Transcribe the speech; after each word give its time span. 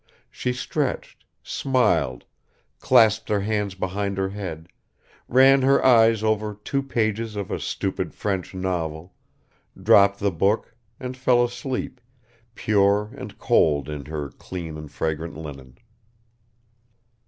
She 0.31 0.51
stretched, 0.51 1.25
smiled, 1.43 2.25
clasped 2.79 3.29
her 3.29 3.41
hands 3.41 3.75
behind 3.75 4.17
her 4.17 4.29
head, 4.29 4.67
ran 5.27 5.61
her 5.61 5.85
eyes 5.85 6.23
over 6.23 6.55
two 6.55 6.81
pages 6.81 7.35
of 7.35 7.51
a 7.51 7.59
stupid 7.59 8.15
French 8.15 8.55
novel, 8.55 9.13
dropped 9.79 10.17
the 10.19 10.31
book 10.31 10.73
and 10.99 11.15
fell 11.15 11.43
asleep, 11.43 12.01
pure 12.55 13.11
and 13.15 13.37
cold 13.37 13.89
in 13.89 14.05
her 14.05 14.29
clean 14.29 14.75
and 14.75 14.91
fragrant 14.91 15.37
linen. 15.37 15.77